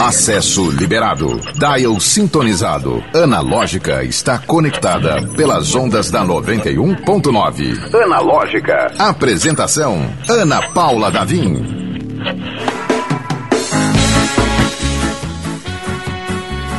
[0.00, 1.38] Acesso liberado.
[1.54, 3.04] Dial sintonizado.
[3.14, 7.94] Analógica está conectada pelas ondas da 91.9.
[7.94, 8.92] Analógica.
[8.98, 11.62] Apresentação: Ana Paula Davim.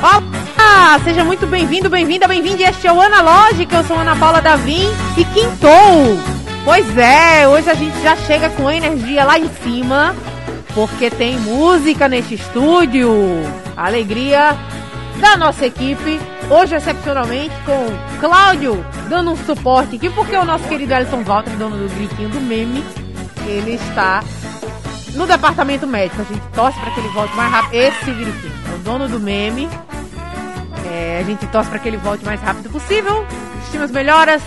[0.02, 2.64] Olá, seja muito bem-vindo, bem-vinda, bem-vinde.
[2.64, 3.75] Este é o Analógica.
[3.75, 6.18] Eu sou Ana Paula Davim e quintou.
[6.66, 10.16] Pois é, hoje a gente já chega com energia lá em cima
[10.78, 13.12] porque tem música neste estúdio.
[13.76, 14.55] Alegria
[15.20, 16.20] da nossa equipe,
[16.52, 21.77] hoje excepcionalmente com Cláudio dando um suporte aqui, porque o nosso querido Elton Walter, dono
[21.77, 22.84] do gritinho do meme,
[23.48, 24.23] ele está
[25.16, 26.21] no departamento médico.
[26.21, 27.73] A gente torce para que ele volte mais rápido.
[27.73, 29.68] Esse gritinho, é o dono do meme.
[30.85, 33.26] É, a gente torce para que ele volte mais rápido possível.
[33.63, 34.44] Estimas melhoras.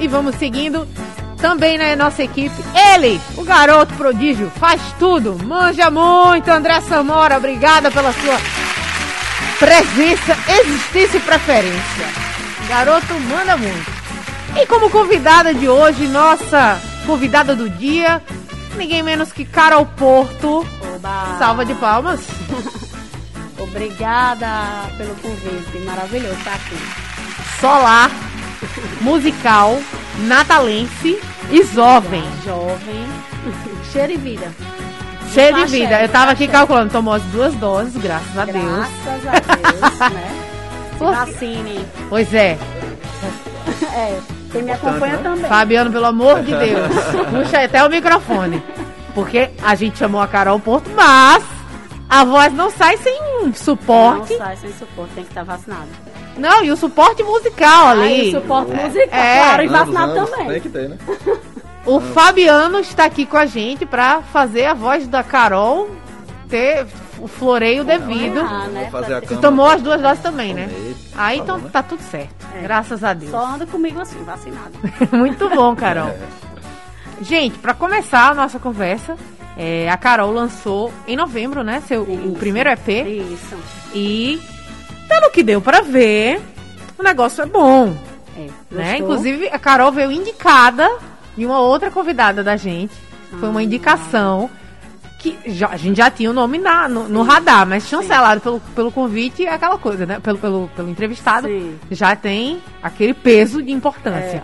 [0.00, 0.88] E vamos seguindo
[1.36, 2.54] também na né, nossa equipe,
[2.94, 8.38] ele, o garoto prodígio, faz tudo, manja muito, André Samora, obrigada pela sua
[9.58, 12.06] presença, existência e preferência.
[12.68, 13.96] Garoto manda muito.
[14.56, 18.22] E como convidada de hoje, nossa convidada do dia,
[18.76, 20.66] ninguém menos que Carol Porto.
[20.94, 21.36] Oba.
[21.38, 22.20] Salva de palmas.
[23.58, 26.76] Obrigada pelo convite, maravilhoso estar aqui.
[27.60, 28.10] Solar,
[29.00, 29.78] musical,
[30.18, 31.18] natalense
[31.50, 32.24] e jovem.
[32.44, 33.06] Jovem.
[33.92, 34.52] Cheio de vida.
[35.32, 36.02] Cheio de vida.
[36.02, 38.64] Eu tava aqui calculando, tomou as duas doses, graças a Deus.
[38.64, 40.42] Graças a Deus, né?
[40.98, 41.86] Se vacine.
[42.08, 42.58] Pois é.
[43.92, 44.20] É,
[44.52, 45.22] quem me acompanha né?
[45.22, 45.44] também.
[45.44, 46.88] Fabiano, pelo amor de Deus,
[47.30, 48.62] puxa até o microfone.
[49.14, 51.42] Porque a gente chamou a Carol Porto, mas
[52.08, 54.32] a voz não sai sem suporte.
[54.32, 55.88] Não sai sem suporte, tem que estar vacinado.
[56.36, 58.02] Não, e o suporte musical ali.
[58.02, 58.84] Ah, e o suporte é.
[58.84, 59.38] musical, é.
[59.38, 60.48] claro, e vacinado também.
[60.48, 60.98] Tem que ter, né?
[61.86, 65.88] O Fabiano está aqui com a gente para fazer a voz da Carol
[66.48, 66.84] ter
[67.20, 68.40] o floreio devido.
[68.40, 68.90] Ah, né?
[69.24, 70.68] Você tomou as duas doses também, né?
[71.16, 72.34] Aí então tá tudo certo.
[72.54, 72.62] É.
[72.62, 73.30] Graças a Deus.
[73.30, 74.72] Só anda comigo assim, vacinado.
[75.12, 76.08] Muito bom, Carol.
[76.08, 76.18] É.
[77.22, 79.16] Gente, para começar a nossa conversa,
[79.56, 81.82] é, a Carol lançou em novembro, né?
[81.86, 82.88] Seu, o primeiro EP.
[83.32, 83.56] Isso.
[83.94, 84.40] E
[85.08, 86.40] pelo que deu para ver,
[86.98, 87.96] o negócio é bom.
[88.36, 88.98] É, né?
[88.98, 90.88] Inclusive, a Carol veio indicada
[91.36, 92.94] de uma outra convidada da gente.
[93.40, 94.50] Foi uma ah.
[95.34, 98.60] Que já, a gente já tinha o nome na, no, no radar, mas chancelado pelo,
[98.60, 100.20] pelo convite é aquela coisa, né?
[100.20, 101.78] Pelo, pelo, pelo entrevistado, Sim.
[101.90, 104.42] já tem aquele peso de importância.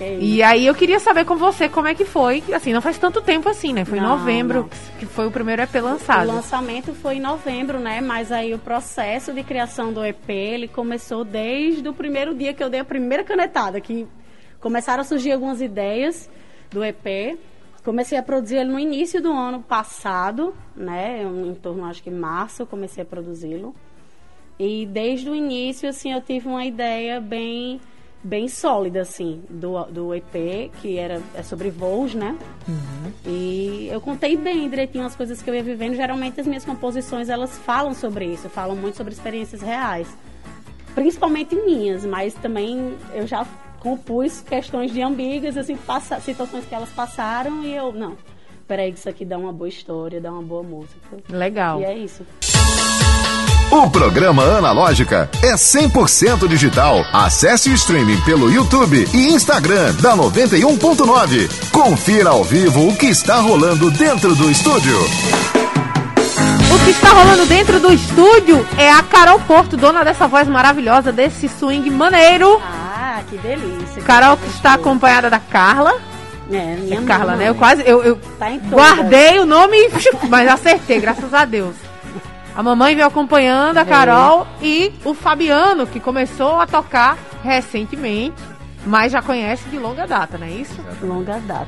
[0.00, 0.18] É.
[0.20, 2.42] e aí eu queria saber com você como é que foi.
[2.52, 3.84] Assim, não faz tanto tempo assim, né?
[3.84, 4.68] Foi não, em novembro não.
[4.98, 6.28] que foi o primeiro EP lançado.
[6.28, 8.00] O lançamento foi em novembro, né?
[8.00, 12.62] Mas aí o processo de criação do EP, ele começou desde o primeiro dia que
[12.62, 14.06] eu dei a primeira canetada, que
[14.60, 16.30] começaram a surgir algumas ideias
[16.70, 17.38] do EP.
[17.84, 21.22] Comecei a produzir ele no início do ano passado, né?
[21.22, 23.74] Em torno, acho que março, eu comecei a produzi-lo.
[24.58, 27.80] E desde o início, assim, eu tive uma ideia bem
[28.24, 32.38] bem sólida, assim, do, do EP, que era é sobre voos, né?
[32.66, 33.12] Uhum.
[33.26, 35.94] E eu contei bem direitinho as coisas que eu ia vivendo.
[35.94, 40.08] Geralmente as minhas composições, elas falam sobre isso, falam muito sobre experiências reais.
[40.94, 43.44] Principalmente minhas, mas também eu já
[43.84, 48.16] compus questões de ambíguas, assim, passa, situações que elas passaram e eu, não,
[48.66, 51.18] peraí, isso aqui dá uma boa história, dá uma boa música.
[51.28, 51.82] Legal.
[51.82, 52.22] E é isso.
[53.70, 57.04] O programa Analógica é 100% digital.
[57.12, 61.70] Acesse o streaming pelo YouTube e Instagram da 91.9.
[61.70, 64.96] Confira ao vivo o que está rolando dentro do estúdio.
[66.72, 71.12] O que está rolando dentro do estúdio é a Carol Porto, dona dessa voz maravilhosa,
[71.12, 72.60] desse swing maneiro.
[72.62, 72.73] Ah
[73.34, 74.02] que delícia.
[74.02, 75.94] Carol que está acompanhada da Carla.
[76.50, 77.48] É, minha é Carla, né?
[77.48, 77.82] Eu quase.
[77.86, 79.76] Eu, eu tá guardei o nome,
[80.28, 81.74] mas acertei, graças a Deus.
[82.54, 84.66] A mamãe veio acompanhando a Carol é.
[84.66, 88.40] e o Fabiano, que começou a tocar recentemente,
[88.86, 90.80] mas já conhece de longa data, não é isso?
[91.02, 91.66] Longa data.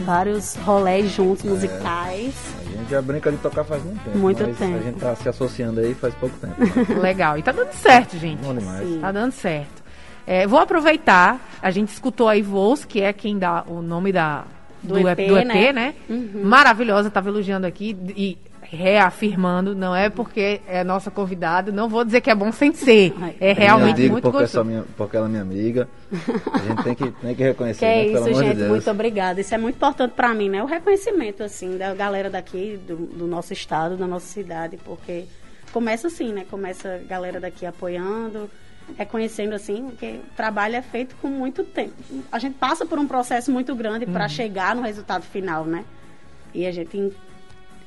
[0.00, 1.48] Vários rolés juntos, é.
[1.48, 2.34] musicais.
[2.60, 4.18] A gente já brinca de tocar faz muito tempo.
[4.18, 4.76] Muito tempo.
[4.76, 6.56] A gente tá se associando aí faz pouco tempo.
[7.00, 7.38] Legal.
[7.38, 8.40] E tá dando certo, gente.
[8.40, 8.86] Bom demais.
[8.86, 8.98] Sim.
[9.00, 9.87] Tá dando certo.
[10.30, 14.44] É, vou aproveitar, a gente escutou aí Vols, que é quem dá o nome da,
[14.82, 15.72] do, do EP, do EP né?
[15.72, 15.94] né?
[16.06, 16.42] Uhum.
[16.44, 22.20] Maravilhosa, estava elogiando aqui e reafirmando, não é porque é nossa convidada, não vou dizer
[22.20, 23.14] que é bom sem ser.
[23.40, 24.68] É realmente muito porque gostoso.
[24.68, 25.88] É minha, porque ela é minha amiga.
[26.52, 27.78] A gente tem que, tem que reconhecer.
[27.78, 28.06] Que é né?
[28.12, 29.40] isso, gente, de muito obrigada.
[29.40, 30.62] Isso é muito importante para mim, né?
[30.62, 35.24] O reconhecimento, assim, da galera daqui, do, do nosso estado, da nossa cidade, porque
[35.72, 36.44] começa assim, né?
[36.50, 38.50] Começa a galera daqui apoiando,
[38.96, 41.94] reconhecendo assim que o trabalho é feito com muito tempo.
[42.30, 44.12] A gente passa por um processo muito grande uhum.
[44.12, 45.84] para chegar no resultado final, né?
[46.54, 47.12] E a gente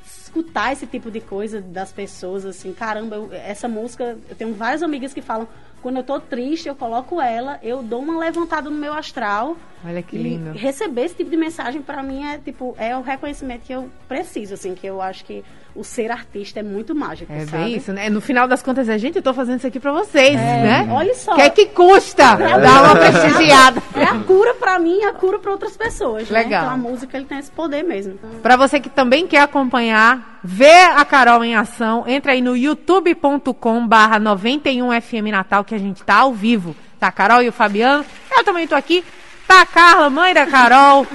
[0.05, 4.81] escutar esse tipo de coisa das pessoas, assim, caramba, eu- essa música, eu tenho várias
[4.81, 5.47] amigas que falam,
[5.81, 9.57] quando eu tô triste, eu coloco ela, eu dou uma levantada no meu astral.
[9.83, 10.51] Olha que e lindo.
[10.51, 14.53] receber esse tipo de mensagem pra mim é tipo, é o reconhecimento que eu preciso,
[14.53, 15.43] assim, que eu acho que
[15.75, 17.63] o ser artista é muito mágico, É sabe?
[17.63, 18.09] bem isso, né?
[18.09, 20.87] No final das contas, é, gente, eu tô fazendo isso aqui pra vocês, né?
[20.91, 21.35] olha só.
[21.35, 23.81] Que é que custa dar uma prestigiada?
[23.95, 26.39] É a cura pra mim e a cura pra outras pessoas, né?
[26.43, 26.63] Legal.
[26.63, 28.19] Então a música ele tem esse poder mesmo.
[28.43, 33.87] Pra você que também quer acompanhar, ver a Carol em ação, entra aí no youtube.com
[33.87, 36.75] barra 91FM Natal, que a gente tá ao vivo.
[36.99, 38.05] Tá a Carol e o Fabiano.
[38.37, 39.03] Eu também tô aqui.
[39.47, 41.05] Tá a Carla, mãe da Carol.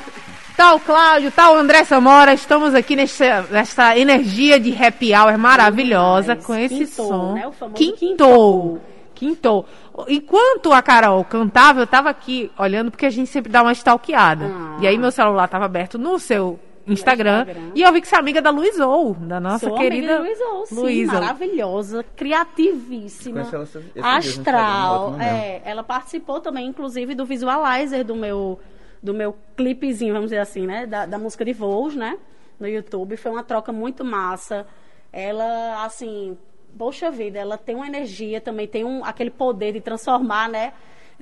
[0.56, 2.32] Tá o Cláudio, o André Samora.
[2.32, 6.46] Estamos aqui nessa, nessa energia de happy hour maravilhosa Demais.
[6.46, 7.32] com esse Quintou, som.
[7.34, 7.46] né?
[7.46, 8.80] O famoso Quintou.
[9.14, 9.66] Quintou.
[10.08, 14.46] Enquanto a Carol cantava, eu tava aqui olhando, porque a gente sempre dá uma stalkeada.
[14.46, 14.78] Ah.
[14.80, 17.40] E aí meu celular tava aberto no seu Instagram.
[17.40, 17.72] Instagram.
[17.74, 20.44] E eu vi que você é amiga da Luiz Ou, da nossa Sou querida Luísa,
[20.66, 21.12] sim, Luísa.
[21.12, 23.46] maravilhosa, criativíssima,
[23.94, 25.10] ela astral.
[25.10, 25.22] momento.
[25.22, 28.58] É, ela participou também, inclusive, do visualizer do meu
[29.02, 32.16] do meu clipezinho, vamos dizer assim, né, da, da música de voos, né,
[32.58, 33.16] no YouTube.
[33.16, 34.66] Foi uma troca muito massa.
[35.12, 36.36] Ela, assim,
[36.76, 40.72] poxa vida, ela tem uma energia, também tem um, aquele poder de transformar, né.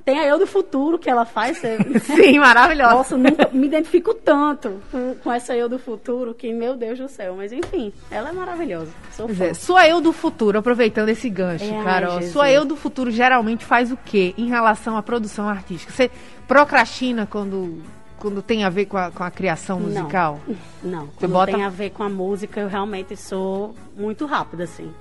[0.03, 1.57] Tem a eu do futuro que ela faz.
[2.03, 2.93] Sim, maravilhosa.
[2.93, 7.07] nossa, nunca me identifico tanto com, com essa eu do futuro que, meu Deus do
[7.07, 7.33] céu.
[7.37, 8.91] Mas enfim, ela é maravilhosa.
[9.13, 9.45] Sou Pois fã.
[9.45, 12.15] é, sua eu do futuro, aproveitando esse gancho, Ai, Carol.
[12.15, 12.33] Jesus.
[12.33, 15.93] Sua eu do futuro geralmente faz o quê em relação à produção artística?
[15.93, 16.11] Você
[16.47, 17.81] procrastina quando,
[18.19, 19.87] quando tem a ver com a, com a criação Não.
[19.87, 20.39] musical?
[20.83, 24.63] Não, Você quando bota- tem a ver com a música, eu realmente sou muito rápida,
[24.63, 24.93] assim.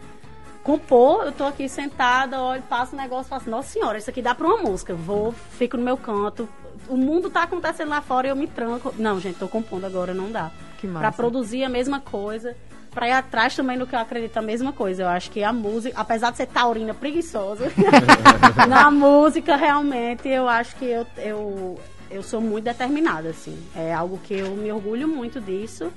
[0.62, 4.35] Compor, eu tô aqui sentada, olho, passo o negócio, faço, nossa senhora, isso aqui dá
[4.35, 4.94] pra uma música.
[4.94, 6.49] Vou, fico no meu canto.
[6.88, 8.93] O mundo tá acontecendo lá fora e eu me tranco.
[8.99, 10.50] Não, gente, tô compondo agora, não dá.
[10.79, 11.00] Que massa.
[11.00, 12.56] Pra produzir a mesma coisa.
[12.94, 15.02] Pra ir atrás também do que eu acredito a mesma coisa.
[15.02, 17.73] Eu acho que a música, apesar de ser taurina preguiçosa,
[18.69, 21.81] na música realmente eu acho que eu, eu,
[22.11, 23.58] eu sou muito determinada, assim.
[23.75, 25.93] É algo que eu me orgulho muito disso.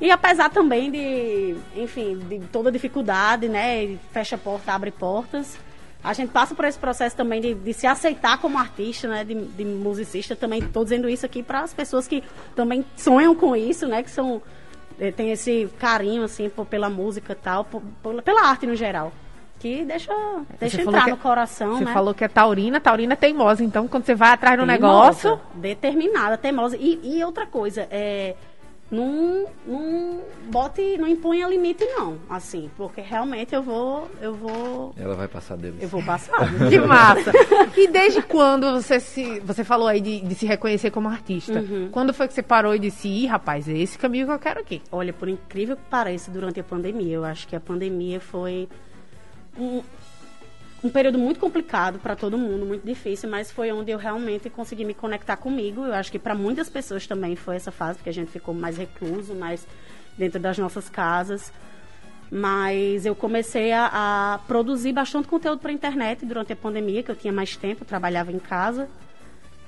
[0.00, 3.96] E apesar também de, enfim, de toda dificuldade, né?
[4.12, 5.56] Fecha porta, abre portas.
[6.02, 9.24] A gente passa por esse processo também de, de se aceitar como artista, né?
[9.24, 10.36] De, de musicista.
[10.36, 12.22] Também estou dizendo isso aqui para as pessoas que
[12.54, 14.02] também sonham com isso, né?
[14.02, 14.42] Que são
[15.16, 19.12] tem esse carinho assim por- pela música e tal, por- por- pela arte no geral,
[19.58, 20.12] que deixa
[20.60, 21.92] deixa Você falou entrar no coração, Você né?
[21.92, 23.64] falou que é taurina, taurina é teimosa.
[23.64, 24.72] Então, quando você vai atrás do Teimosa,
[25.28, 26.76] negócio, Determinada, teimosa.
[26.78, 28.34] E, e outra coisa, é.
[28.90, 30.20] Não, não
[30.50, 32.18] bote, não imponha limite, não.
[32.28, 34.08] Assim, porque realmente eu vou.
[34.20, 34.94] Eu vou.
[34.96, 35.82] Ela vai passar deles.
[35.82, 36.34] Eu vou passar.
[36.68, 37.32] Que massa!
[37.76, 39.40] E desde quando você se.
[39.40, 41.60] Você falou aí de, de se reconhecer como artista?
[41.60, 41.88] Uhum.
[41.90, 44.60] Quando foi que você parou e disse, ih, rapaz, é esse caminho que eu quero
[44.60, 44.82] aqui?
[44.92, 48.68] Olha, por incrível que pareça, durante a pandemia, eu acho que a pandemia foi
[49.58, 49.82] um,
[50.84, 54.84] um período muito complicado para todo mundo, muito difícil, mas foi onde eu realmente consegui
[54.84, 55.84] me conectar comigo.
[55.86, 58.76] Eu acho que para muitas pessoas também foi essa fase, porque a gente ficou mais
[58.76, 59.66] recluso, mais
[60.16, 61.50] dentro das nossas casas.
[62.30, 63.86] Mas eu comecei a,
[64.34, 68.30] a produzir bastante conteúdo para internet durante a pandemia, que eu tinha mais tempo, trabalhava
[68.32, 68.88] em casa.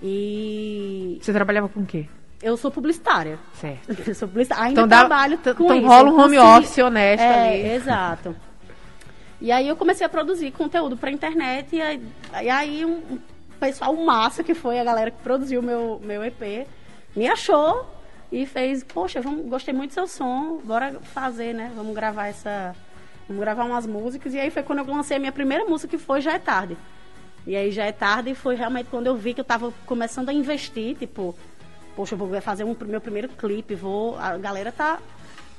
[0.02, 2.06] E Você trabalhava com o quê?
[2.42, 3.38] eu sou publicitária.
[3.54, 3.88] Certo.
[4.06, 4.64] Eu sou publicitária.
[4.66, 5.86] Ainda Então dá- trabalho t- com então isso.
[5.86, 7.68] rola um home office honesto é, ali.
[7.74, 8.36] Exato.
[9.40, 12.02] E aí eu comecei a produzir conteúdo pra internet e aí,
[12.42, 13.18] e aí um
[13.60, 16.66] pessoal massa que foi a galera que produziu meu, meu EP
[17.14, 17.86] me achou
[18.30, 21.72] e fez, poxa, vamos, gostei muito do seu som, bora fazer, né?
[21.74, 22.74] Vamos gravar essa.
[23.28, 24.34] Vamos gravar umas músicas.
[24.34, 26.76] E aí foi quando eu lancei a minha primeira música, que foi Já é Tarde.
[27.46, 30.28] E aí já é tarde e foi realmente quando eu vi que eu tava começando
[30.30, 31.32] a investir, tipo,
[31.94, 34.18] poxa, eu vou fazer um meu primeiro clipe, vou.
[34.18, 34.98] A galera tá,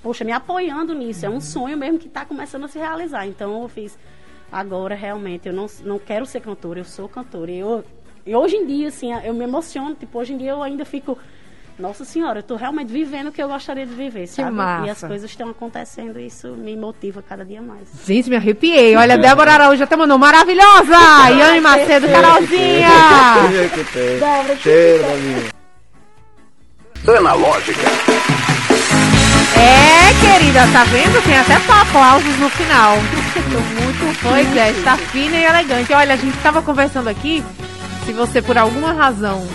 [0.07, 1.25] poxa, me apoiando nisso.
[1.25, 3.27] É um sonho mesmo que tá começando a se realizar.
[3.27, 3.99] Então eu fiz.
[4.49, 7.51] Agora realmente, eu não, não quero ser cantora, eu sou cantora.
[7.51, 7.83] E, eu,
[8.25, 11.17] e hoje em dia, assim, eu me emociono, tipo, hoje em dia eu ainda fico.
[11.77, 14.49] Nossa senhora, eu tô realmente vivendo o que eu gostaria de viver, sabe?
[14.51, 14.87] massa.
[14.87, 17.89] E as coisas estão acontecendo, isso me motiva cada dia mais.
[18.05, 18.95] Gente, me arrepiei.
[18.95, 20.95] Olha, Débora Araújo até mandou maravilhosa!
[21.37, 22.89] Yane Macedo, Carolzinha!
[23.51, 24.19] Executei.
[24.57, 25.57] Cheiro da minha.
[29.59, 31.23] É, querida, tá vendo?
[31.23, 32.97] Tem até aplausos no final.
[32.97, 35.93] muito Pois é, está fina e elegante.
[35.93, 37.43] Olha, a gente tava conversando aqui.
[38.05, 39.45] Se você, por alguma razão,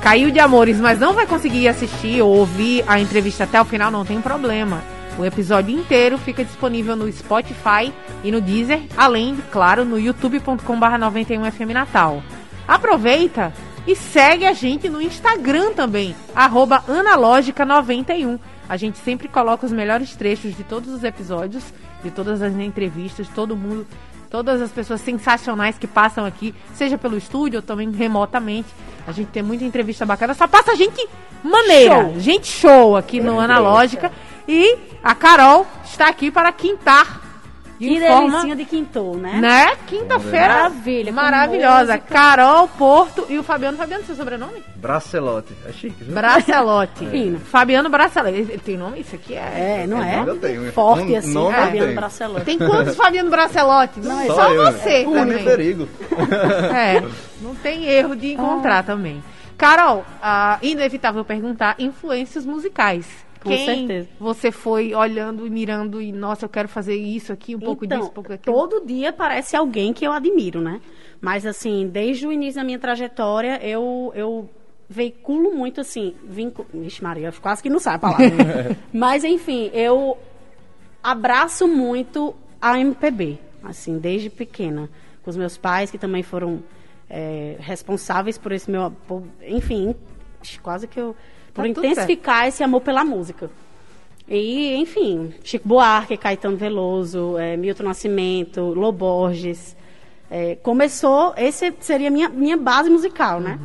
[0.00, 3.90] caiu de amores, mas não vai conseguir assistir ou ouvir a entrevista até o final,
[3.90, 4.82] não tem problema.
[5.18, 7.92] O episódio inteiro fica disponível no Spotify
[8.22, 12.22] e no Deezer, além, claro, no youtube.com.br 91FM Natal.
[12.68, 13.52] Aproveita
[13.86, 18.38] e segue a gente no Instagram também, arroba analógica91.
[18.68, 21.64] A gente sempre coloca os melhores trechos de todos os episódios,
[22.02, 23.86] de todas as entrevistas, todo mundo,
[24.30, 28.68] todas as pessoas sensacionais que passam aqui, seja pelo estúdio ou também remotamente.
[29.06, 31.08] A gente tem muita entrevista bacana, só passa gente
[31.42, 32.20] maneira, Show.
[32.20, 34.10] gente show aqui no Analógica.
[34.48, 37.25] E a Carol está aqui para quintar
[37.78, 39.38] de Que forma delicinha de quintou, né?
[39.40, 39.76] né?
[39.86, 40.48] Quinta-feira.
[40.48, 41.92] Maravilha, Maravilhosa.
[41.96, 42.14] música.
[42.14, 43.76] Carol Porto e o Fabiano.
[43.76, 44.62] Fabiano, seu sobrenome?
[44.76, 45.54] Bracelote.
[45.68, 46.14] É chique, viu?
[46.14, 47.06] Bracelote.
[47.06, 47.38] Fino.
[47.40, 48.34] Fabiano Bracelote.
[48.36, 49.00] Ele tem nome?
[49.00, 49.82] Isso aqui é.
[49.82, 50.24] É, não é?
[50.26, 50.72] Eu tenho.
[50.72, 51.94] Forte Um assim, Fabiano.
[51.94, 52.40] Bracelão.
[52.44, 54.00] Tem quantos Fabiano Bracelote?
[54.00, 54.72] Não, Não, só, Só eu, né?
[54.72, 55.44] você Une também.
[55.44, 55.88] perigo.
[56.76, 57.02] É,
[57.40, 59.22] não tem erro de encontrar também.
[59.58, 63.06] Carol, ah, inevitável perguntar influências musicais.
[63.46, 64.08] Com Quem certeza.
[64.18, 67.98] você foi olhando e mirando e, nossa, eu quero fazer isso aqui, um pouco então,
[67.98, 68.54] disso, um pouco daquilo?
[68.54, 70.80] todo dia aparece alguém que eu admiro, né?
[71.20, 74.48] Mas, assim, desde o início da minha trajetória, eu, eu
[74.88, 76.14] veiculo muito, assim...
[76.24, 76.66] Vincu...
[76.72, 78.28] Vixe, Maria, quase que não sai a palavra.
[78.28, 78.76] né?
[78.92, 80.18] Mas, enfim, eu
[81.02, 84.88] abraço muito a MPB, assim, desde pequena.
[85.22, 86.62] Com os meus pais, que também foram
[87.08, 88.90] é, responsáveis por esse meu...
[89.06, 89.94] por- enfim,
[90.62, 91.14] quase que eu...
[91.56, 91.90] Por Tá tudo certo.
[91.92, 93.50] intensificar esse amor pela música.
[94.28, 99.76] E, enfim, Chico Buarque, Caetano Veloso, eh, Milton Nascimento, Loborges.
[100.30, 103.58] Eh, começou, esse seria a minha, minha base musical, né?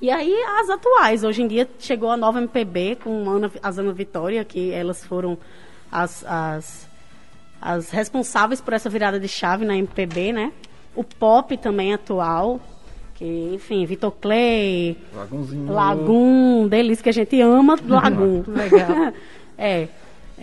[0.00, 1.24] E aí as atuais.
[1.24, 5.38] Hoje em dia chegou a nova MPB com Ana, as Ana Vitória, que elas foram
[5.90, 6.88] as, as,
[7.60, 10.52] as responsáveis por essa virada de chave na MPB, né?
[10.94, 12.60] O pop também atual,
[13.22, 15.72] que, enfim, Vitor Clay, Lagunzinho.
[15.72, 18.42] Lagum, delícia que a gente ama Lagum.
[18.50, 19.12] Legal.
[19.56, 19.88] é.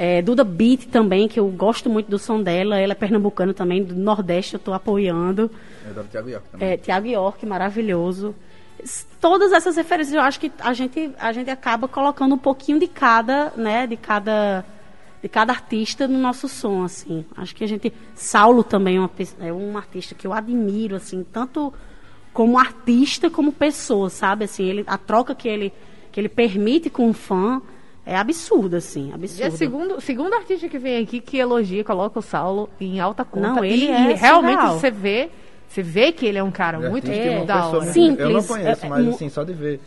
[0.01, 2.79] É, Duda Beat também, que eu gosto muito do som dela.
[2.79, 5.51] Ela é pernambucana também, do Nordeste, eu estou apoiando.
[5.85, 6.69] É do Thiago York também.
[6.69, 8.33] É, Tiago York, maravilhoso.
[9.19, 12.87] Todas essas referências, eu acho que a gente, a gente acaba colocando um pouquinho de
[12.87, 14.63] cada, né, de cada,
[15.21, 17.25] de cada artista no nosso som, assim.
[17.35, 21.25] Acho que a gente, Saulo também é, uma, é um artista que eu admiro, assim,
[21.29, 21.73] tanto
[22.33, 24.45] como artista como pessoa, sabe?
[24.45, 25.73] Assim, ele, a troca que ele,
[26.11, 27.61] que ele permite com o fã
[28.05, 29.51] é absurda, assim, E é absurda.
[29.51, 33.47] segundo, segundo artista que vem aqui que elogia, coloca o Saulo em alta conta.
[33.55, 34.79] Não, ele e, é e realmente surreal.
[34.79, 35.29] você vê,
[35.67, 37.91] você vê que ele é um cara Ele muito e uma da hora.
[37.93, 39.79] Simples, Eu não conheço, é- mas é- assim, só de ver.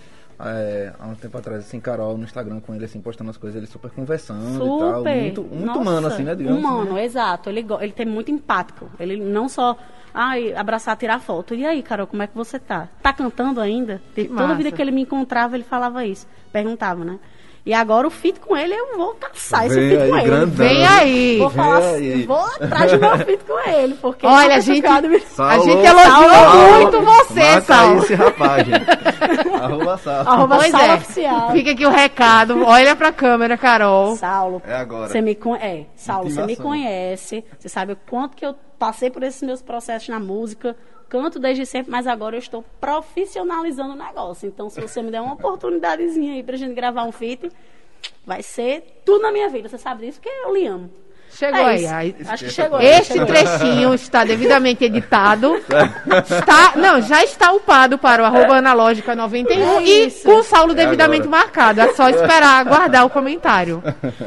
[0.45, 3.57] É, há um tempo atrás, assim, Carol no Instagram com ele, assim, postando as coisas,
[3.57, 4.99] ele super conversando e tal.
[4.99, 5.21] Super.
[5.21, 6.35] Muito, muito Nossa, humano, assim, né?
[6.35, 7.05] Digamos, humano, né?
[7.05, 7.49] exato.
[7.49, 8.91] Ele, ele tem muito empático.
[8.99, 9.77] Ele não só
[10.13, 11.55] ai, abraçar, tirar foto.
[11.55, 12.89] E aí, Carol, como é que você tá?
[13.03, 14.03] Tá cantando ainda?
[14.15, 14.55] Que Toda massa.
[14.55, 16.27] vida que ele me encontrava, ele falava isso.
[16.53, 17.19] Perguntava, né?
[17.65, 20.27] E agora o fit com ele, eu vou caçar esse Vem fit aí, com ele.
[20.27, 20.67] grandão.
[20.67, 21.39] Vem aí!
[21.39, 22.27] Vou falar, Vem aí.
[22.27, 25.23] vou atrás do meu fit com ele, porque Olha, a gente- admiro.
[25.23, 26.73] A Saulo, gente elogiou Saulo.
[26.73, 27.99] muito você, Saulo.
[28.03, 28.85] esse rapaz, gente.
[29.63, 30.29] Arroba Saulo.
[30.29, 30.95] Arroba Pois Saulo é.
[30.95, 31.51] Oficial.
[31.53, 32.65] Fica aqui o recado.
[32.65, 34.17] Olha pra câmera, Carol.
[34.17, 35.09] Saulo, É agora.
[35.09, 35.55] Você me con...
[35.55, 39.63] é, Saulo, você me conhece, você sabe o quanto que eu passei por esses meus
[39.63, 40.77] processos na música,
[41.13, 44.49] canto desde sempre, mas agora eu estou profissionalizando o negócio.
[44.49, 47.51] Então, se você me der uma oportunidadezinha aí pra gente gravar um feat,
[48.27, 49.69] vai ser tudo na minha vida.
[49.69, 50.91] Você sabe disso, porque eu lhe amo.
[51.31, 51.87] Chegou É aí.
[51.87, 52.17] aí.
[52.29, 52.87] Acho que chegou aí.
[52.87, 53.27] Este chegou.
[53.27, 55.55] trechinho está devidamente editado.
[55.57, 60.75] Está, não, já está upado para o arroba analógica 91 É e com o Saulo
[60.75, 61.43] devidamente agora.
[61.43, 61.81] marcado.
[61.81, 63.83] É só esperar aguardar o comentário.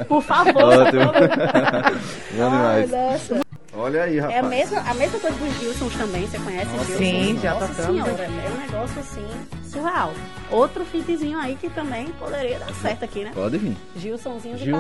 [0.08, 0.64] Por favor.
[0.64, 1.12] Ótimo.
[2.38, 3.45] Bom demais.
[3.78, 4.36] Olha aí, rapaz.
[4.36, 7.04] É a mesma, a mesma coisa dos Gilsons também, você conhece Nossa, Gilson?
[7.04, 9.28] sim, já Nossa tocamos senhora, é um negócio assim,
[9.76, 10.14] surreal.
[10.50, 13.32] Outro fitzinho aí que também poderia dar certo aqui, né?
[13.34, 13.76] Pode vir.
[13.96, 14.76] Gilsonzinho de é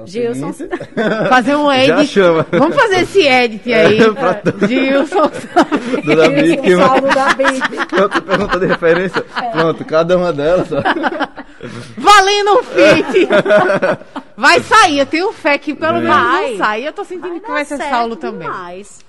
[0.00, 0.52] o Gilson.
[0.52, 0.78] seguinte.
[1.28, 2.06] Fazer um Já edit.
[2.12, 2.46] chama.
[2.50, 3.98] Vamos fazer esse edit aí.
[4.68, 5.30] Gilson.
[6.04, 7.86] Do Davi, que Gilson, da Bic.
[7.88, 9.22] Pronto, pergunta de referência.
[9.52, 10.68] Pronto, cada uma delas.
[10.72, 10.82] ó.
[11.96, 13.28] Valendo um feat.
[14.36, 16.50] Vai sair, eu tenho fé que pelo menos Vai.
[16.50, 16.86] não sai.
[16.86, 18.48] Eu tô sentindo que vai ser Saulo também.
[18.48, 19.00] demais.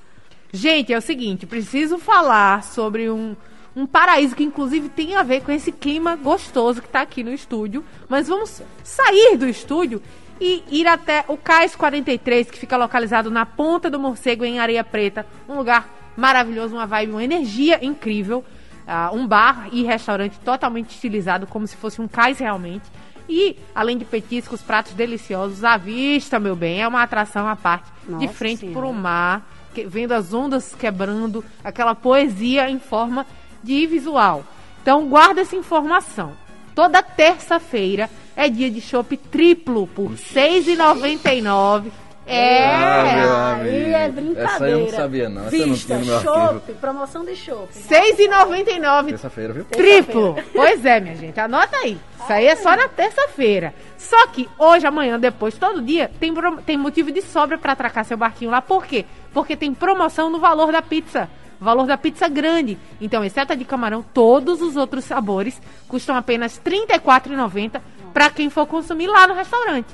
[0.52, 3.36] Gente, é o seguinte, preciso falar sobre um,
[3.76, 7.32] um paraíso que inclusive tem a ver com esse clima gostoso que tá aqui no
[7.34, 7.84] estúdio.
[8.08, 10.02] Mas vamos sair do estúdio
[10.42, 14.84] e ir até o Cais 43, que fica localizado na ponta do Morcego, em Areia
[14.84, 15.26] Preta.
[15.48, 18.44] Um lugar maravilhoso, uma vibe, uma energia incrível.
[18.88, 22.86] Ah, um bar e restaurante totalmente estilizado, como se fosse um cais realmente.
[23.30, 27.88] E, além de petiscos, pratos deliciosos, à vista, meu bem, é uma atração à parte.
[28.06, 28.80] de Nossa frente Senhora.
[28.80, 33.24] pro mar, que- vendo as ondas quebrando, aquela poesia em forma
[33.64, 34.44] de visual.
[34.82, 36.32] Então, guarda essa informação.
[36.74, 41.92] Toda terça-feira é dia de chopp triplo por R$ 6,99.
[42.32, 44.44] É, Ah, Aí é brincadeira.
[44.54, 45.46] Essa eu não sabia, não.
[45.48, 46.74] Essa eu não Vista, tinha no meu arquivo.
[46.80, 47.70] promoção de chopp.
[47.90, 49.66] R$6,99 Terça-feira, viu?
[49.66, 50.36] Triplo.
[50.54, 51.40] Pois é, minha gente.
[51.40, 51.98] Anota aí.
[52.22, 53.74] Isso aí é só na terça-feira.
[53.98, 56.32] Só que hoje, amanhã, depois, todo dia, tem,
[56.68, 58.62] tem motivo de sobra pra atracar seu barquinho lá.
[58.62, 59.06] Por quê?
[59.34, 61.28] Porque tem promoção no valor da pizza.
[61.60, 62.78] Valor da pizza grande.
[63.02, 67.82] Então, exceto a de camarão, todos os outros sabores custam apenas R$ 34,90
[68.14, 69.94] pra quem for consumir lá no restaurante.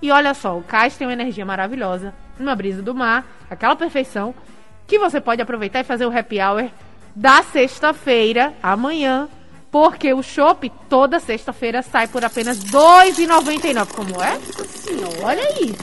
[0.00, 4.34] E olha só, o cais tem uma energia maravilhosa, uma brisa do mar, aquela perfeição,
[4.86, 6.70] que você pode aproveitar e fazer o happy hour
[7.14, 9.28] da sexta-feira, amanhã,
[9.70, 13.92] porque o chopp toda sexta-feira sai por apenas R$ 2,99.
[13.92, 14.38] Como é?
[14.38, 15.74] Senhor, olha aí.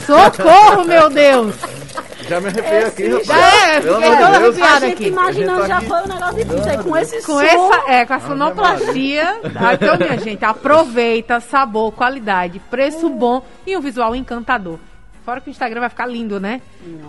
[0.04, 1.83] Socorro, meu Deus!
[2.28, 3.54] Já me arrepiei aqui, rapaz.
[3.64, 4.34] É, Pelo fiquei toda Deus.
[4.58, 5.06] arrepiada A gente aqui.
[5.08, 5.86] imaginando A gente tá já aqui.
[5.86, 6.70] foi um negócio difícil.
[6.70, 9.40] Aí com esse Com som, essa, é, com a sonoplastia.
[9.56, 14.78] Ah, Então, minha gente, aproveita, sabor, qualidade, preço bom e um visual encantador.
[15.24, 16.60] Fora que o Instagram vai ficar lindo, né?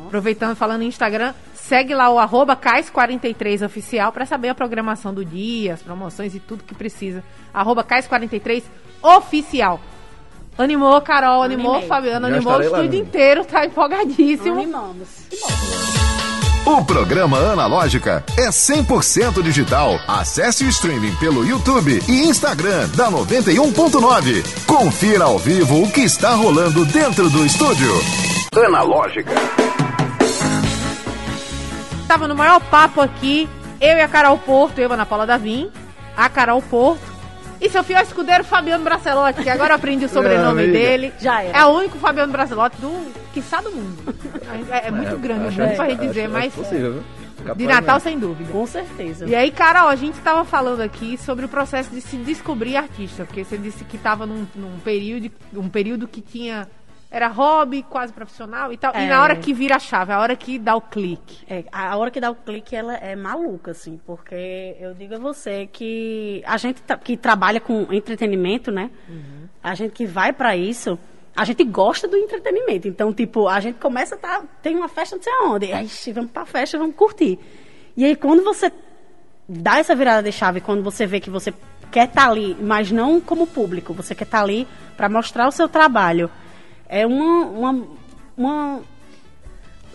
[0.08, 5.74] Aproveitando, falando em Instagram, segue lá o arroba CAIS43oficial para saber a programação do dia,
[5.74, 7.22] as promoções e tudo que precisa.
[7.54, 9.80] Arroba CAIS43oficial.
[10.58, 11.88] Animou, Carol, animou, Animei.
[11.90, 14.54] Fabiano, Já animou o lá, estúdio inteiro, tá empolgadíssimo.
[14.62, 15.08] animamos.
[16.66, 20.00] O programa Analógica é 100% digital.
[20.08, 24.66] Acesse o streaming pelo YouTube e Instagram da 91.9.
[24.66, 27.92] Confira ao vivo o que está rolando dentro do estúdio.
[28.66, 29.32] Analógica.
[32.08, 33.48] Tava no maior papo aqui,
[33.82, 35.70] eu e a Carol Porto, eu, Ana Paula Davim,
[36.16, 37.15] a Carol Porto
[37.66, 41.14] e seu fiel escudeiro Fabiano Bracelotti, que agora aprendi o sobrenome dele.
[41.20, 41.58] Já era.
[41.60, 44.16] É o único Fabiano Bracelotti do, quiçá do mundo.
[44.72, 47.04] É, é muito grande o acho- mundo pra dizer, acho mas possível, viu?
[47.38, 48.10] Capaz de Natal mesmo.
[48.10, 48.52] sem dúvida.
[48.52, 49.26] Com certeza.
[49.28, 53.24] E aí, Carol, a gente tava falando aqui sobre o processo de se descobrir artista,
[53.26, 56.68] porque você disse que tava num, num período, um período que tinha
[57.16, 58.94] era hobby, quase profissional e tal.
[58.94, 59.08] E É.
[59.08, 61.46] na hora que vira a chave, a hora que dá o clique.
[61.50, 65.18] É, a hora que dá o clique, ela é maluca, assim, porque eu digo a
[65.20, 68.90] você que a gente tra- que trabalha com entretenimento, né?
[69.64, 71.00] A gente que vai pra isso,
[71.34, 72.86] a gente gosta do entretenimento.
[72.88, 76.12] Então, tipo, a gente começa a tá, tem uma festa não sei aonde, aí "Ixi,
[76.12, 77.40] vamos pra festa, vamos curtir.
[77.96, 78.70] E aí, quando você
[79.48, 81.54] dá essa virada de chave, quando você vê que você
[81.92, 85.70] quer estar ali, mas não como público, você quer estar ali pra mostrar o seu
[85.70, 86.30] trabalho,
[86.96, 87.88] é uma, uma,
[88.38, 88.80] uma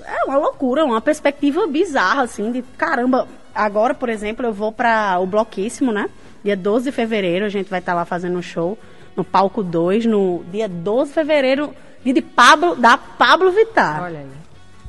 [0.05, 3.27] é uma loucura, uma perspectiva bizarra, assim, de caramba.
[3.55, 6.11] Agora, por exemplo, eu vou para o Bloquíssimo, né?
[6.45, 8.79] Dia 12 de fevereiro, a gente vai estar lá fazendo um show
[9.17, 14.03] no Palco 2, no dia 12 de fevereiro, dia de Pablo, da Pablo Vittar.
[14.03, 14.27] Olha aí.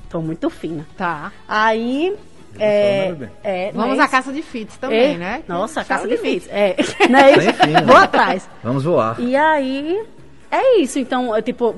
[0.10, 0.86] Tô muito fina.
[0.98, 1.32] Tá.
[1.48, 2.14] Aí.
[2.60, 5.44] É, é, Vamos né, à caça de fits também, é, né?
[5.48, 6.50] Nossa, a caça de fits.
[6.52, 6.76] É,
[7.10, 7.54] não é isso?
[7.54, 7.82] Fim, né?
[7.82, 8.50] Vou atrás.
[8.62, 9.18] Vamos voar.
[9.18, 10.06] E aí,
[10.52, 11.00] é isso.
[11.00, 11.74] Então, eu, tipo,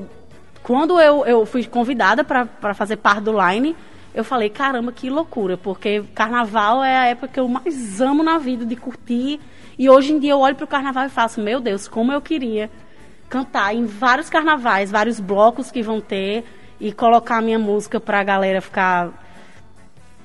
[0.63, 3.75] quando eu, eu fui convidada pra fazer parte do Line,
[4.15, 8.37] eu falei, caramba, que loucura, porque carnaval é a época que eu mais amo na
[8.37, 9.39] vida, de curtir.
[9.77, 12.69] E hoje em dia eu olho pro carnaval e faço, meu Deus, como eu queria
[13.27, 16.45] cantar em vários carnavais, vários blocos que vão ter,
[16.79, 19.09] e colocar a minha música pra galera ficar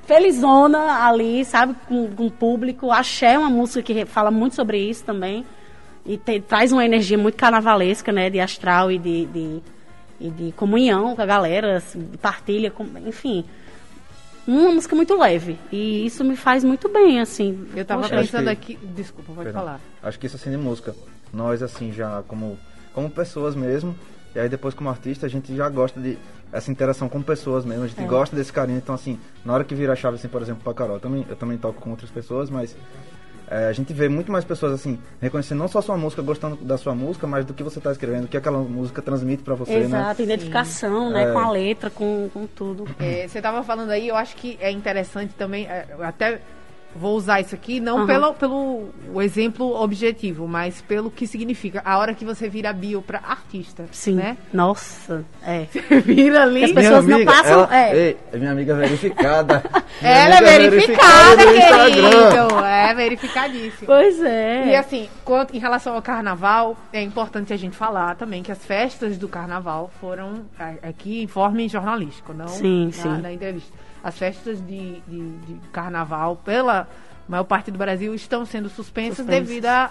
[0.07, 2.91] felizona ali, sabe, com, com o público.
[2.91, 5.45] Axé é uma música que fala muito sobre isso também.
[6.05, 9.63] E te- traz uma energia muito carnavalesca, né, de astral e de, de,
[10.21, 13.45] e de comunhão com a galera, assim, de partilha, com- enfim.
[14.47, 15.59] Uma música muito leve.
[15.71, 17.67] E isso me faz muito bem, assim.
[17.77, 18.79] Eu tava Poxa, pensando que- aqui.
[18.95, 19.61] Desculpa, pode Perdão.
[19.63, 19.81] falar.
[20.03, 20.95] Acho que isso assim de música.
[21.33, 22.59] Nós, assim, já como,
[22.95, 23.95] como pessoas mesmo,
[24.35, 26.17] e aí depois como artista, a gente já gosta de
[26.51, 28.07] essa interação com pessoas mesmo, a gente É.
[28.07, 28.79] gosta desse carinho.
[28.79, 31.27] Então, assim, na hora que vira a chave, assim, por exemplo, pra Carol, eu também,
[31.29, 32.75] eu também toco com outras pessoas, mas
[33.51, 36.57] é, a gente vê muito mais pessoas, assim, reconhecendo não só a sua música, gostando
[36.57, 39.55] da sua música, mas do que você tá escrevendo, o que aquela música transmite pra
[39.55, 39.85] você, né?
[39.85, 41.33] Exato, identificação, né, É.
[41.33, 42.85] com a letra, com, com tudo.
[42.99, 46.41] É, você tava falando aí, eu acho que é interessante também, é, até
[46.95, 48.07] vou usar isso aqui, não Aham.
[48.07, 51.81] pelo, pelo o exemplo objetivo, mas pelo que significa.
[51.85, 54.15] A hora que você vira bio pra artista, Sim.
[54.15, 54.37] né?
[54.53, 55.67] Nossa, é.
[56.05, 56.65] Vira ali.
[56.65, 57.97] As pessoas não passam- Ela, é.
[57.97, 59.63] Ei, é minha amiga verificada.
[60.01, 61.91] Minha Ela é amiga verificada, no Instagram.
[61.91, 62.65] querido.
[62.65, 63.87] É verificadíssimo.
[63.87, 64.67] Pois é.
[64.69, 68.65] E assim, quanto, em relação ao carnaval, é importante a gente falar também que as
[68.65, 70.43] festas do carnaval foram
[70.83, 73.23] aqui em forma jornalístico, não Sim, na, sim.
[73.23, 73.73] na entrevista.
[74.09, 76.89] As festas de, de, de carnaval, pela
[77.29, 79.47] maior parte do Brasil, estão sendo suspensas, Suspensas.
[79.49, 79.91] devido a,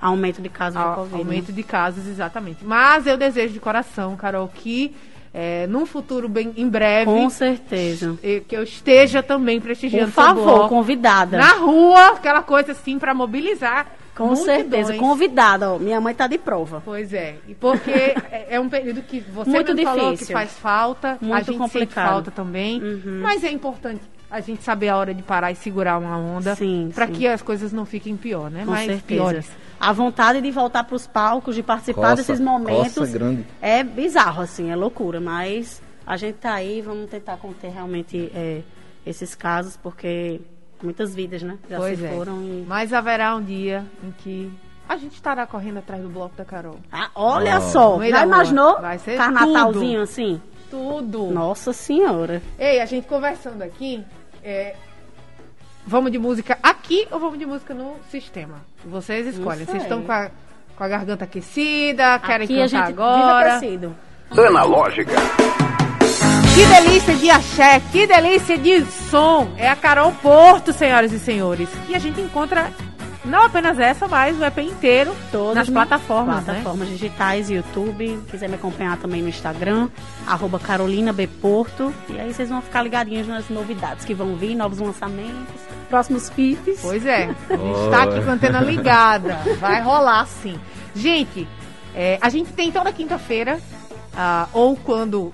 [0.00, 1.14] a- Aumento de casos de ao Covid.
[1.16, 1.54] aumento né?
[1.56, 2.64] de casos, exatamente.
[2.64, 4.94] Mas eu desejo de coração, Carol, que
[5.34, 8.16] é, num futuro bem em breve, Com certeza.
[8.48, 11.36] que eu esteja também prestigiando Por favor, convidada.
[11.36, 14.56] na rua, aquela coisa assim pra mobilizar Com multidões.
[14.58, 15.78] certeza, convidada, ó.
[15.78, 16.82] Minha mãe tá de prova.
[16.84, 17.90] Pois é, e porque
[18.32, 20.32] é é um período que você Muito mesmo falou que difícil.
[20.34, 22.08] faz falta, a Muito gente sente complicado.
[22.08, 23.20] falta também, Uhum.
[23.22, 24.00] mas é importante
[24.30, 27.42] a gente saber a hora de parar e segurar uma onda Sim, para que as
[27.42, 28.64] coisas não fiquem pior, né?
[28.64, 29.04] Com mas certeza.
[29.06, 29.50] piores.
[29.78, 33.44] A vontade de voltar para os palcos, de participar Coça, desses momentos grande.
[33.60, 35.20] é bizarro, assim, é loucura.
[35.20, 38.62] Mas a gente tá aí, vamos tentar conter realmente é,
[39.04, 40.40] esses casos, porque
[40.82, 41.58] muitas vidas, né?
[41.68, 42.08] Já pois se é.
[42.10, 42.64] foram e.
[42.66, 44.52] Mas haverá um dia em que
[44.88, 46.78] a gente estará correndo atrás do bloco da Carol.
[46.92, 47.60] Ah, olha Oh.
[47.60, 48.80] só, já imaginou?
[48.80, 50.40] Vai ser Carnatalzinho assim?
[50.70, 51.26] Tudo.
[51.26, 52.42] Nossa senhora.
[52.58, 54.04] Ei, a gente conversando aqui,
[54.42, 54.74] é,
[55.86, 58.56] vamos de música aqui ou vamos de música no sistema?
[58.84, 59.64] Vocês escolhem.
[59.64, 60.30] Vocês estão com a,
[60.76, 63.58] com a garganta aquecida, querem Aqui a cantar gente agora?
[63.58, 63.96] vive aquecido.
[64.30, 65.14] Analógica.
[66.54, 69.48] Que delícia de axé, que delícia de som.
[69.56, 71.68] É a Carol Porto, senhoras e senhores.
[71.88, 72.70] E a gente encontra
[73.24, 76.42] não apenas essa, mas o EP inteiro Todas nas no- plataformas, né?
[76.44, 78.20] plataformas digitais, YouTube.
[78.30, 79.88] Quiser me acompanhar também no Instagram,
[80.26, 81.26] arroba Carolina B.
[81.26, 81.92] Porto.
[82.10, 85.54] E aí vocês vão ficar ligadinhos nas novidades que vão vir, novos lançamentos,
[85.88, 86.78] próximos feats.
[86.82, 89.38] Pois é, a gente tá aqui com a antena ligada.
[89.58, 90.60] Vai rolar sim.
[90.94, 91.48] Gente,
[91.94, 93.58] é, a gente tem toda quinta-feira,
[94.14, 95.32] ah, ou quando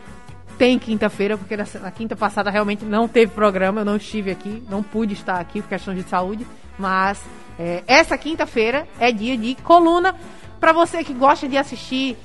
[0.62, 4.62] tem quinta-feira, porque na, na quinta passada realmente não teve programa, eu não estive aqui,
[4.70, 6.46] não pude estar aqui por questão de saúde,
[6.78, 7.20] mas
[7.58, 10.14] é, essa quinta-feira é dia de coluna
[10.60, 12.16] para você que gosta de assistir,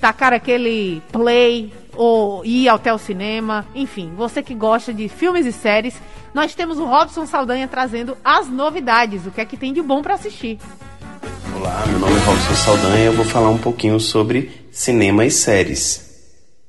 [0.00, 5.50] tacar aquele play ou ir até o cinema, enfim, você que gosta de filmes e
[5.50, 6.00] séries,
[6.32, 10.00] nós temos o Robson Saldanha trazendo as novidades, o que é que tem de bom
[10.00, 10.60] para assistir.
[11.56, 15.30] Olá, meu nome é Robson Saldanha e eu vou falar um pouquinho sobre cinema e
[15.32, 16.09] séries.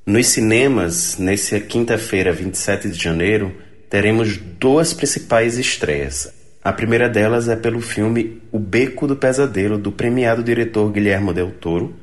[0.04, 3.54] Nos cinemas, nessa quinta-feira, 27 de janeiro,
[3.88, 6.28] teremos duas principais estreias.
[6.60, 11.52] A primeira delas é pelo filme O Beco do Pesadelo, do premiado diretor Guilherme Del
[11.52, 11.94] Toro,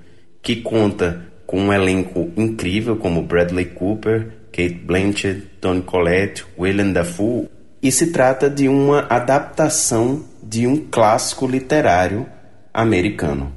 [0.42, 7.50] que conta com um elenco incrível como Bradley Cooper, Kate Blanchett, Toni Collette, Willem Dafoe,
[7.84, 12.26] e se trata de uma adaptação de um clássico literário
[12.74, 13.52] americano.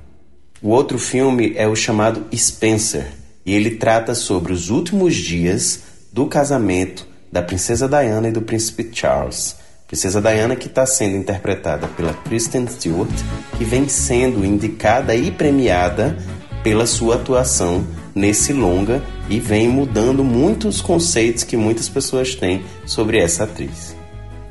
[0.60, 5.80] O outro filme é o chamado Spencer, e ele trata sobre os últimos dias
[6.12, 9.56] do casamento da princesa Diana e do príncipe Charles.
[9.86, 13.10] Princesa Diana que está sendo interpretada pela Kristen Stewart,
[13.58, 16.16] que vem sendo indicada e premiada
[16.62, 23.18] pela sua atuação nesse longa e vem mudando muitos conceitos que muitas pessoas têm sobre
[23.18, 23.96] essa atriz.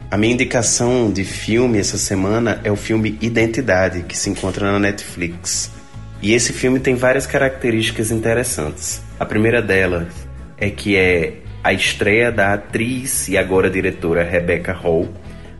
[0.09, 4.77] A minha indicação de filme essa semana é o filme Identidade, que se encontra na
[4.77, 5.71] Netflix.
[6.21, 9.01] E esse filme tem várias características interessantes.
[9.19, 10.07] A primeira delas
[10.57, 15.09] é que é a estreia da atriz e agora diretora Rebecca Hall.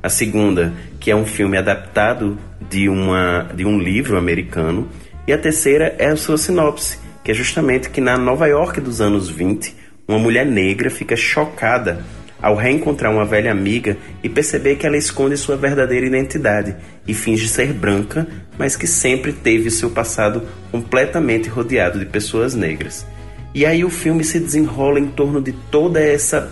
[0.03, 2.37] A segunda, que é um filme adaptado
[2.69, 4.87] de, uma, de um livro americano.
[5.27, 9.01] E a terceira é a sua sinopse, que é justamente que na Nova York dos
[9.01, 9.75] anos 20,
[10.07, 12.03] uma mulher negra fica chocada
[12.41, 16.75] ao reencontrar uma velha amiga e perceber que ela esconde sua verdadeira identidade
[17.07, 18.27] e finge ser branca,
[18.57, 23.05] mas que sempre teve seu passado completamente rodeado de pessoas negras.
[23.53, 26.51] E aí o filme se desenrola em torno de toda essa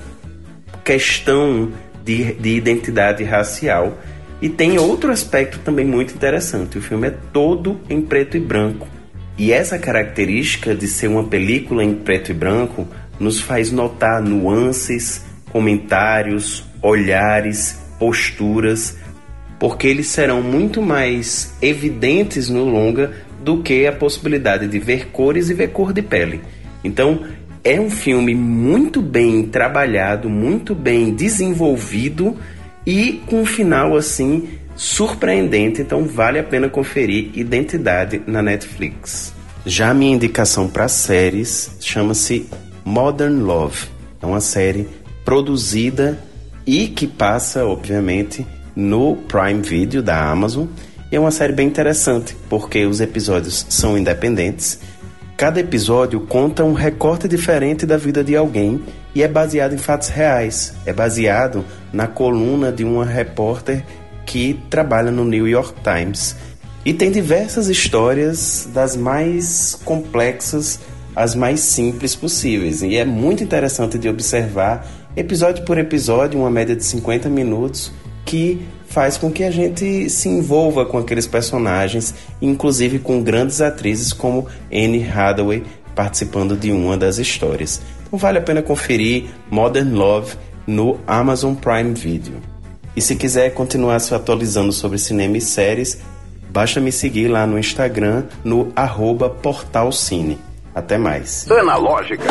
[0.83, 1.71] questão
[2.03, 3.97] de, de identidade racial.
[4.41, 8.87] E tem outro aspecto também muito interessante: o filme é todo em preto e branco.
[9.37, 12.85] E essa característica de ser uma película em preto e branco
[13.17, 18.97] nos faz notar nuances, comentários, olhares, posturas,
[19.59, 23.11] porque eles serão muito mais evidentes no longa
[23.43, 26.41] do que a possibilidade de ver cores e ver cor de pele.
[26.83, 27.23] Então,
[27.63, 32.37] é um filme muito bem trabalhado, muito bem desenvolvido
[32.85, 39.33] e com um final assim surpreendente, então vale a pena conferir Identidade na Netflix.
[39.65, 42.47] Já a minha indicação para séries chama-se
[42.85, 43.87] Modern Love.
[44.21, 44.87] É uma série
[45.29, 46.17] produzida
[46.65, 50.65] e que passa, obviamente, no Prime Video da Amazon.
[51.11, 54.79] E é uma série bem interessante, porque os episódios são independentes.
[55.37, 58.81] Cada episódio conta um recorte diferente da vida de alguém
[59.13, 60.73] e é baseado em fatos reais.
[60.83, 61.63] É baseado
[61.93, 63.85] na coluna de uma repórter
[64.25, 66.35] que trabalha no New York Times.
[66.83, 70.79] E tem diversas histórias, das mais complexas
[71.15, 72.81] às mais simples possíveis.
[72.81, 77.91] E é muito interessante de observar, episódio por episódio, uma média de 50 minutos,
[78.25, 84.13] que faz com que a gente se envolva com aqueles personagens, inclusive com grandes atrizes
[84.13, 87.81] como Anne Hathaway participando de uma das histórias.
[88.07, 92.35] Então vale a pena conferir Modern Love no Amazon Prime Video.
[92.95, 95.99] E se quiser continuar se atualizando sobre cinema e séries,
[96.49, 98.71] basta me seguir lá no Instagram, no
[99.41, 100.39] portalcine.
[100.73, 101.49] Até mais.
[101.51, 102.29] Analógica.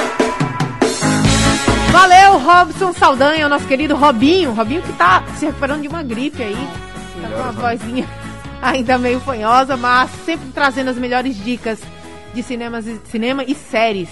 [1.93, 4.53] Valeu, Robson Saldanha, o nosso querido Robinho.
[4.53, 6.55] Robinho que tá se recuperando de uma gripe aí.
[7.21, 8.07] Tá com uma vozinha
[8.63, 11.81] ainda meio fanhosa, mas sempre trazendo as melhores dicas
[12.35, 14.09] de cinemas, e- cinema e séries.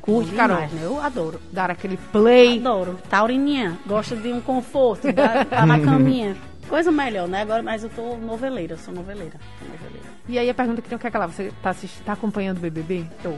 [0.00, 0.56] Curte, Carol.
[0.56, 0.80] Demais, né?
[0.84, 1.40] Eu adoro.
[1.52, 2.58] Dar aquele play.
[2.58, 2.98] Adoro.
[3.10, 3.76] Taurininha.
[3.86, 5.08] Gosta de um conforto.
[5.50, 6.34] Tá na caminha.
[6.66, 7.42] Coisa melhor, né?
[7.42, 9.34] Agora, mas eu tô noveleira, eu sou noveleira.
[9.58, 10.17] Sou noveleira.
[10.28, 13.06] E aí a pergunta que não quer calar, você tá, tá acompanhando o BBB?
[13.22, 13.32] Tô.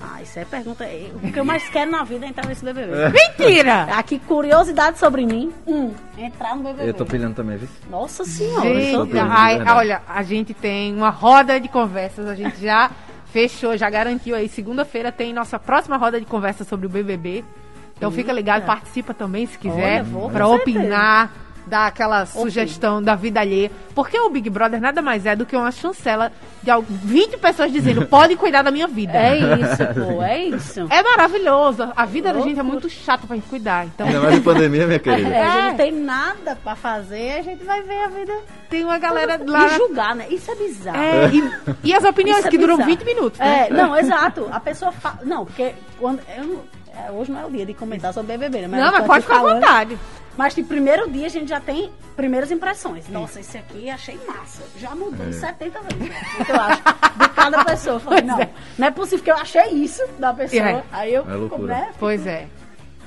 [0.00, 0.84] Ah, isso é pergunta.
[0.84, 2.92] é- O que eu mais quero na vida é entrar nesse BBB.
[3.10, 3.82] Mentira!
[3.98, 5.52] Aqui, curiosidade sobre mim.
[5.66, 6.88] Um, entrar no BBB.
[6.90, 7.68] Eu tô pilhando também, viu?
[7.90, 8.80] Nossa senhora.
[8.80, 12.92] Gente, ai, olha, a gente tem uma roda de conversas, a gente já
[13.32, 14.48] fechou, já garantiu aí.
[14.48, 17.44] Segunda-feira tem nossa próxima roda de conversa sobre o BBB.
[17.96, 21.32] Então fica ligado, participa também se quiser, Olha, vou, pra com opinar,
[21.66, 23.70] dar aquela sugestão da vida alheia.
[23.94, 26.30] Porque o Big Brother nada mais é do que uma chancela
[26.62, 29.12] de al- 20 pessoas dizendo, pode cuidar da minha vida.
[29.16, 30.86] É isso, pô, é isso.
[30.90, 31.88] É maravilhoso.
[31.96, 33.86] A vida da gente é muito chata pra gente cuidar.
[33.86, 35.28] Então Ainda mais em pandemia, minha querida.
[35.28, 35.70] É, a gente É.
[35.70, 38.32] não tem nada pra fazer, a gente vai ver a vida.
[38.70, 39.66] tem uma galera lá.
[39.66, 40.26] E julgar, né?
[40.30, 40.96] Isso é bizarro.
[40.98, 41.50] É, e,
[41.84, 42.96] e as opiniões Isso é que duram bizarro.
[42.96, 43.66] 20 minutos, né?
[43.68, 44.48] É, não, exato.
[44.52, 45.18] A pessoa fala.
[45.24, 46.20] Não, porque quando.
[46.36, 48.78] eu não- é, hoje não é o dia de comentar sobre BBB, né?
[48.78, 49.54] Não, eu mas pode ficar à falando.
[49.60, 49.98] vontade.
[50.36, 53.08] Mas de primeiro dia a gente já tem primeiras impressões.
[53.08, 54.62] Nossa, esse aqui achei massa.
[54.78, 55.98] Já mudou 70 vezes.
[56.08, 56.16] né?
[56.40, 56.82] O que eu acho
[57.18, 57.96] de cada pessoa.
[57.96, 58.50] Eu Falei, não, é.
[58.78, 60.62] não é possível que eu achei isso da pessoa.
[60.62, 60.82] É.
[60.92, 61.66] Aí eu, É loucura.
[61.74, 61.90] né?
[61.98, 62.46] Pois é.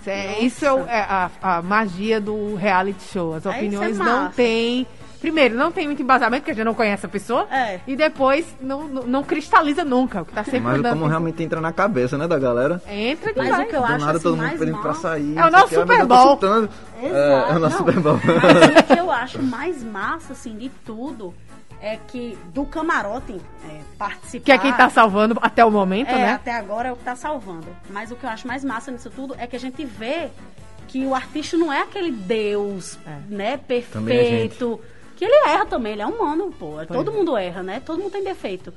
[0.01, 3.33] Isso é- Isso é, é a, a magia do reality show.
[3.35, 4.87] As É, é opiniões não têm.
[5.19, 7.47] Primeiro, não tem muito embasamento, porque a gente não conhece a pessoa.
[7.51, 7.79] É.
[7.85, 10.21] E depois, não, não, não cristaliza nunca.
[10.21, 12.81] O que tá sempre Mas como realmente entra na cabeça, né, da galera.
[12.87, 14.81] Entra que Mas o que eu Do acho nada assim, todo mundo mais pedindo mal...
[14.81, 15.37] pra sair.
[15.37, 16.39] É o nosso Super tô Bowl.
[17.01, 18.19] É, é o nosso Não, Super Bowl.
[18.25, 21.33] Mas o que eu acho mais massa, assim, de tudo,
[21.81, 24.45] é que do camarote é, participar...
[24.45, 26.31] Que é quem tá salvando até o momento, É, né?
[26.33, 27.67] até agora é o que tá salvando.
[27.89, 30.29] Mas o que eu acho mais massa nisso tudo é que a gente vê
[30.87, 32.97] que o artista não é aquele deus,
[33.29, 33.59] né,
[33.91, 34.79] Também é perfeito.
[35.19, 36.75] Que ele erra também, ele é humano, pô.
[36.87, 37.13] Todo é.
[37.13, 37.81] mundo erra, né?
[37.85, 38.73] Todo mundo tem defeito.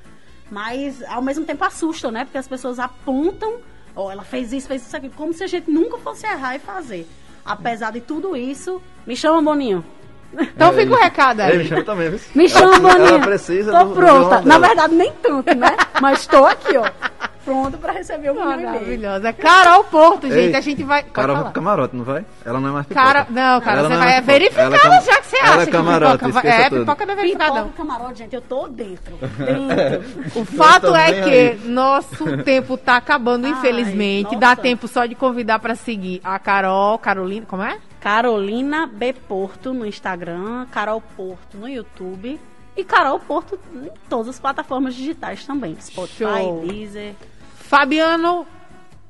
[0.51, 2.25] Mas ao mesmo tempo assusta, né?
[2.25, 3.59] Porque as pessoas apontam,
[3.95, 6.59] ó, ela fez isso, fez isso aqui, como se a gente nunca fosse errar e
[6.59, 7.09] fazer.
[7.45, 9.85] Apesar de tudo isso, me chama Boninho.
[10.35, 11.59] Então fica o recado aí.
[11.59, 12.21] me chama também, viu?
[12.35, 13.21] Me chama, Ela Boninho.
[13.21, 14.19] precisa Tô do- do pronta.
[14.41, 15.77] violão Na verdade, nem tanto, né?
[16.01, 16.85] Mas estou aqui, ó.
[17.45, 18.71] Pronto pra receber o meu e-mail.
[18.71, 19.33] Maravilhosa.
[19.33, 20.37] Carol Porto, gente.
[20.39, 21.03] Ei, a gente vai.
[21.03, 21.51] pode Cara, vai falar.
[21.51, 22.25] pro camarote, não vai?
[22.45, 23.05] Ela não é mais pipoca.
[23.07, 24.33] Cara, não, cara, Ela você não é vai pipoca.
[24.33, 26.81] verificar Ela é já que você ela acha é que camarote, pipoca vai- É, tudo.
[26.81, 27.53] pipoca não é verificada.
[27.63, 29.17] Pipoca camarote, gente, eu tô dentro.
[29.17, 30.23] Dentro.
[30.41, 31.61] O fato é que aí.
[31.65, 34.25] nosso tempo tá acabando, Ai, infelizmente.
[34.25, 34.39] nossa.
[34.39, 37.79] Dá tempo só de convidar pra seguir a Carol, Carolina, como é?
[38.01, 39.13] Carolina B.
[39.13, 42.39] Porto no Instagram, Carol Porto no YouTube
[42.77, 45.77] e Carol Porto em todas as plataformas digitais também.
[45.81, 46.65] Spotify, Show.
[46.67, 47.15] Deezer.
[47.77, 48.47] Fabiano,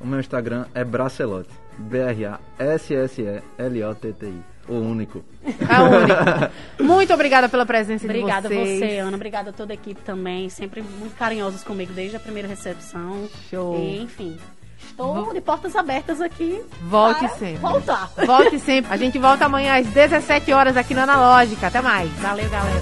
[0.00, 1.48] O meu Instagram é Bracelote.
[1.78, 4.40] B-R-A-S-S-E-L-O-T-T-I.
[4.68, 5.24] O único.
[5.44, 6.20] é o único.
[6.80, 8.78] Muito obrigada pela presença Obrigada a de vocês.
[8.78, 9.16] você, Ana.
[9.16, 10.48] Obrigada a toda a equipe também.
[10.48, 13.28] Sempre muito carinhosos comigo desde a primeira recepção.
[13.50, 13.76] Show.
[13.80, 14.38] E, enfim,
[14.78, 16.62] estou de portas abertas aqui.
[16.82, 17.56] Volte para sempre.
[17.58, 18.12] Voltar.
[18.24, 18.94] Volte sempre.
[18.94, 21.66] A gente volta amanhã às 17 horas aqui na Analógica.
[21.66, 22.08] Até mais.
[22.20, 22.80] Valeu, galera.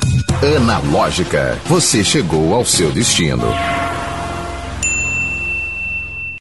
[0.58, 3.46] Analógica, você chegou ao seu destino.